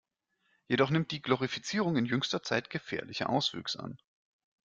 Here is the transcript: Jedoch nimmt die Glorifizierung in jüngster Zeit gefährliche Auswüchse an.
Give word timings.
Jedoch 0.67 0.89
nimmt 0.89 1.11
die 1.11 1.21
Glorifizierung 1.21 1.95
in 1.95 2.07
jüngster 2.07 2.41
Zeit 2.41 2.71
gefährliche 2.71 3.29
Auswüchse 3.29 3.79
an. 3.81 3.99